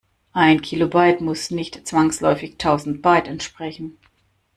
Ein 0.33 0.63
Kilobyte 0.63 1.21
muss 1.23 1.51
nicht 1.51 1.85
zwangsläufig 1.87 2.57
tausend 2.57 3.03
Byte 3.03 3.27
entsprechen. 3.27 3.99